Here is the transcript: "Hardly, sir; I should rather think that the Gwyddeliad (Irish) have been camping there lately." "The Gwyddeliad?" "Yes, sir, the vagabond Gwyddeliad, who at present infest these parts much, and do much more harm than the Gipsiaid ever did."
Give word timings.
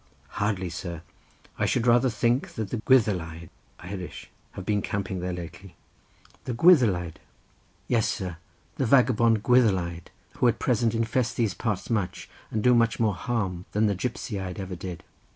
"Hardly, 0.41 0.69
sir; 0.71 1.03
I 1.59 1.67
should 1.67 1.85
rather 1.85 2.09
think 2.09 2.53
that 2.55 2.71
the 2.71 2.77
Gwyddeliad 2.77 3.49
(Irish) 3.81 4.31
have 4.53 4.65
been 4.65 4.81
camping 4.81 5.19
there 5.19 5.31
lately." 5.31 5.75
"The 6.45 6.55
Gwyddeliad?" 6.55 7.17
"Yes, 7.87 8.07
sir, 8.09 8.37
the 8.77 8.87
vagabond 8.87 9.43
Gwyddeliad, 9.43 10.07
who 10.37 10.47
at 10.47 10.57
present 10.57 10.95
infest 10.95 11.37
these 11.37 11.53
parts 11.53 11.91
much, 11.91 12.27
and 12.49 12.63
do 12.63 12.73
much 12.73 12.99
more 12.99 13.13
harm 13.13 13.65
than 13.73 13.85
the 13.85 13.93
Gipsiaid 13.93 14.57
ever 14.59 14.75
did." 14.75 15.03